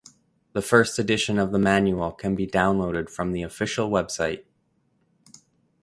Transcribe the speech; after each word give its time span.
The 0.53 0.63
first 0.63 0.97
edition 0.97 1.37
of 1.37 1.51
the 1.51 1.59
manual 1.59 2.11
can 2.11 2.33
be 2.33 2.47
downloaded 2.47 3.07
from 3.07 3.33
the 3.33 3.43
official 3.43 3.87
website. 3.91 4.45